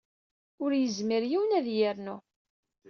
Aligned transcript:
Ur 0.63 0.71
yezmir 0.75 1.23
yiwen 1.31 1.55
ad 1.57 1.65
iyi-yernu. 1.69 2.17